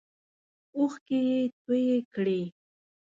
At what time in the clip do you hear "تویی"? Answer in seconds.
1.63-1.97